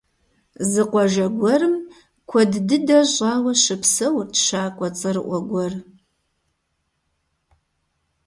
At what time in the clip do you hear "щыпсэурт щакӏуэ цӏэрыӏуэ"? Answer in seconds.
3.63-5.39